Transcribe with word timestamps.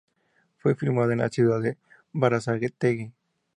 Fue 0.57 0.73
filmada 0.73 1.13
en 1.13 1.19
la 1.19 1.29
ciudad 1.29 1.61
de 1.61 1.77
Berazategui. 2.11 3.11